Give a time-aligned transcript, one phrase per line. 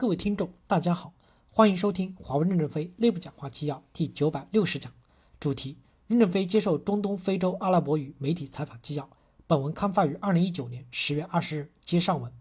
[0.00, 1.12] 各位听众，大家好，
[1.50, 4.92] 欢迎收听华为任正非内部讲话纪要第九百六十讲，
[5.40, 5.76] 主题：
[6.06, 9.10] 任正非接受中东非洲阿拉伯语媒体采访纪要。
[9.48, 11.72] 本文刊发于二零一九年十月二十日。
[11.84, 12.32] 接上文，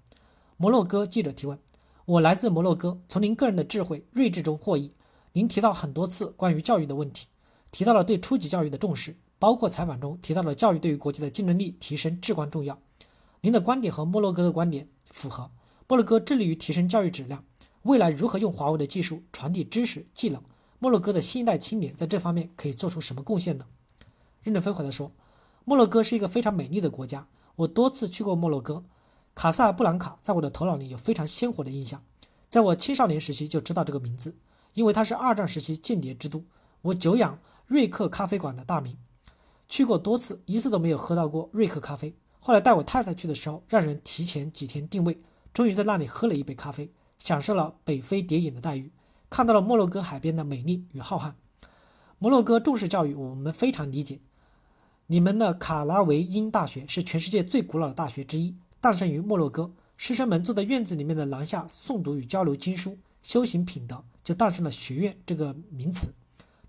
[0.55, 1.57] 摩洛哥记者提问：
[2.05, 4.93] 我来自摩洛哥，从您个人的智慧睿智中获益。
[5.33, 7.25] 您提到很多次关于教育的问题，
[7.71, 12.77] 提到了对初级教育的重视，包括采访中提到了教育对于国家的竞争力提升至关重要。
[13.41, 15.49] 您的观点和摩洛哥的观点符合。
[15.89, 17.45] 摩洛哥致力于提升教育质量，
[17.83, 20.43] 未来如何用华为的技术传递知识技能？
[20.79, 23.65] 摩洛哥的新一代青年在这方面可以做出什么贡献呢？
[24.43, 25.13] 任正非回答说
[25.63, 28.83] ：“摩洛哥是一个非常美丽的国家，我多次去过摩洛哥。
[29.33, 32.03] 卡萨布兰卡在我的头脑里有非常鲜活的印象，
[32.49, 34.35] 在我青少年时期就知道这个名字，
[34.73, 36.43] 因为它是二战时期间谍之都。
[36.81, 38.97] 我久仰瑞克咖啡馆的大名，
[39.69, 42.13] 去过多次，一次都没有喝到过瑞克咖啡。
[42.39, 45.17] 后来带我太太去的时候，让人提前几天定位。”
[45.57, 48.91] 终于在那里喝了一杯咖啡，享受了北非谍影的待遇，
[49.27, 51.33] 看到了摩洛哥海边的美丽与浩瀚。
[52.19, 54.19] 摩洛哥重视教育，我们非常理解。
[55.07, 59.71] 你们的卡拉维因大学是全世界最古老的大学之一，诞生于摩洛哥。
[59.97, 66.13] 师生们坐在院子里面的廊下诵读与交流经书，修行品德，就诞生了学院这个名词。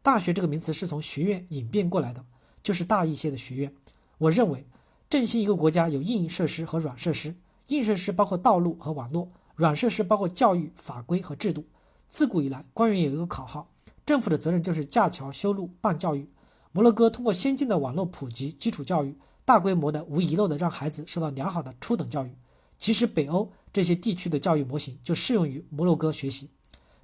[0.01, 2.25] 大学这个名词是从学院演变过来的，
[2.63, 3.71] 就是大一些的学院。
[4.17, 4.65] 我认为，
[5.11, 7.35] 振兴一个国家有硬设施和软设施。
[7.69, 11.65] 硬设施包括道路和网络，软设施包括教育法规和制度。
[12.09, 13.71] 自古以来，官员有一个口号：
[14.07, 16.29] 政府的责任就是架桥修路办教育。
[16.73, 22.35] 摩洛哥通过先进的网络普及基础教育，大规模的无遗漏的让孩子受到良好的初等教育。
[22.79, 26.49] 其实，北欧这些地区的教育模型就适用于摩洛哥学习。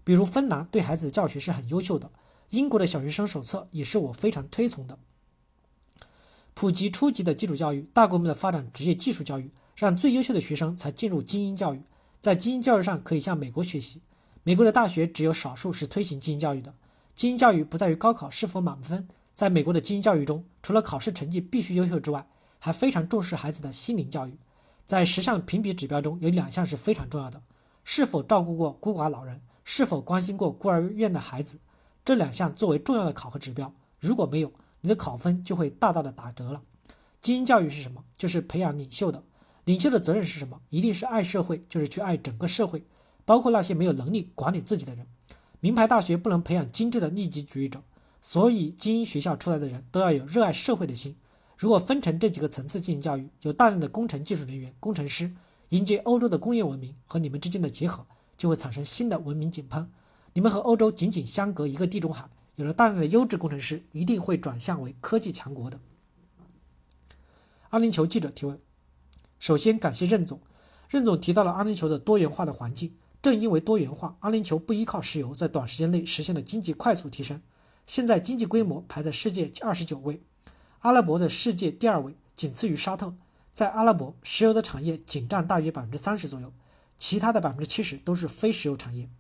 [0.03, 2.11] 比如，芬兰对孩子的教学是很优秀的。
[2.51, 4.99] 英国的小学生手册也是我非常推崇的。
[6.55, 9.51] 普及初级的基础教育，大规模的发展职业技术教育。
[9.75, 11.83] 让最优秀的学生才进入精英教育，
[12.21, 14.01] 在精英教育上可以向美国学习。
[14.43, 16.75] 美国的大学只有少数是推行精英教育的。
[17.15, 22.27] 精英教育不在于高考是否满分，在美国的精英教育中，除了考试成绩必须优秀之外，
[22.59, 24.37] 还非常重视孩子的心灵教育。
[24.85, 27.41] 在十项评比指标中有两项是非常重要的：
[27.85, 31.59] 是否照顾过孤寡老人，是否关心过孤儿院的孩子。
[32.05, 34.53] 这两项作为重要的考核指标，如果没有，
[34.83, 36.61] 你的考分就会大大的打折了。
[37.21, 38.05] 精英教育是什么？
[38.19, 39.23] 就是培养领袖的。
[39.65, 40.61] 领袖的责任是什么？
[40.69, 42.85] 一定是爱社会，就是去爱整个社会，
[43.25, 45.07] 包括那些没有能力管理自己的人。
[45.61, 47.83] 名牌大学不能培养精致的利己主义者，
[48.21, 51.17] 所以精英学校出来的人都要有热爱社会的心。
[51.57, 55.33] 如果分成这几个层次进行教育，有大量的工程技术人员、工程师，
[55.71, 58.05] 迎接欧洲的工业文明和你们之间的结合，
[58.37, 59.91] 就会产生新的文明井喷。
[60.35, 65.81] 你们和欧洲仅仅相隔一个地中海，有了大量的优质工程师，一定会转向为科技强国的。
[67.71, 68.61] 阿联酋记者提问。
[69.45, 70.41] 首先感谢任总，
[70.89, 72.95] 任总提到了阿联酋的多元化的环境。
[73.21, 77.43] 正因为多元化，阿联酋不依靠石油，在短时间内实现了经济快速提升。
[77.85, 80.23] 现在经济规模排在世界二十九位，
[80.79, 83.15] 阿拉伯的世界第二位，仅次于沙特。
[83.53, 86.51] 在阿拉伯，石油的产业仅占大约百分之三十左右，
[86.97, 89.11] 其他的百分之七十都是非石油产业。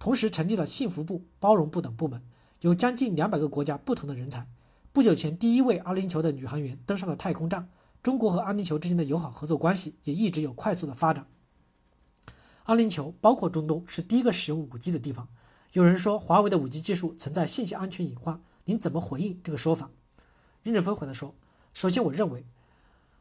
[0.00, 2.20] 同时成立了幸福部、包容部等部门，
[2.62, 4.44] 有将近两百个国家不同的人才。
[4.90, 7.70] 不久前，第一位阿联酋的女航员登上了太空站。
[8.02, 11.26] 中国和阿联酋之间的友好合作关系也一直有快速的发展。
[12.64, 15.28] 阿联酋包括中东是第一个使用 5G 的地方。
[15.72, 19.90] 有人说华为的 5G 技术存在信息安全隐患，您怎么回应这个说法？
[20.62, 21.34] 任正非回答说
[21.74, 22.46] ：“首先，我认为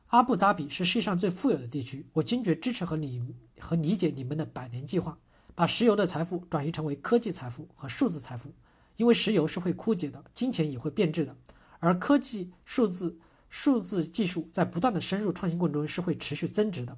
[0.07, 3.21] 阿布扎比是世界上最富有的地区，我坚决支持和理
[3.59, 5.17] 和理解你们的百年计划，
[5.55, 8.53] 把石油的财富转移成为科技财富和数字财富。
[8.95, 11.35] 因为石油是会枯竭的，金钱也会变质的，
[11.79, 16.97] 而科技数字。”数字技术在不断的深入创新过程中是会持续增值的。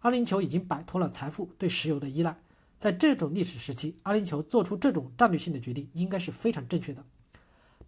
[0.00, 2.38] 阿联酋已经摆脱了财富对石油的依赖，
[2.78, 7.04] 在这种历史时期，阿联酋做出这种战略性的决定应该是非常正确的。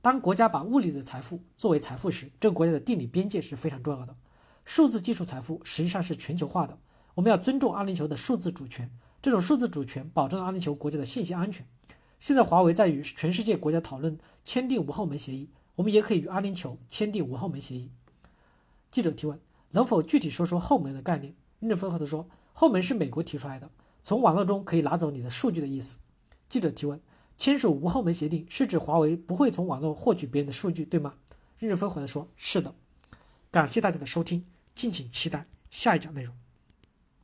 [0.03, 4.17] 当国家把物理的财富作为财富时，这个国家的地理边界是非常重要的。
[4.65, 6.79] 数字技术财富实际上是全球化的，
[7.15, 8.91] 我们要尊重阿联酋的数字主权，
[9.23, 11.67] 这种数字主权保证了阿联酋国家的信息安全。
[12.19, 17.91] 现在华为在与全世界国家讨论签订无后门协议，我们也可以与阿联酋签订无后门协议。
[18.91, 19.39] 记者提问：
[19.71, 21.35] 能否具体说说后门的概念？
[21.61, 23.71] 任正非回答说：后门是美国提出来的，
[24.03, 25.99] 从网络中可以拿走你的数据的意思。
[26.49, 27.01] 记者提问：
[27.39, 31.15] 签署无后门协定是指华为不会从网络获取别人的数据，对吗？
[31.59, 32.75] 任正非回答说：是的。
[33.51, 34.45] 感谢大家的收听，
[34.75, 36.35] 敬请期待下一讲内容。